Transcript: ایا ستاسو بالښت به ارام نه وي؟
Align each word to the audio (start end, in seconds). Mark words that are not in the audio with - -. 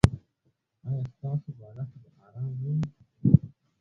ایا 0.87 0.99
ستاسو 1.13 1.49
بالښت 1.59 1.93
به 2.01 2.09
ارام 2.25 2.47
نه 2.61 2.71
وي؟ 2.75 2.75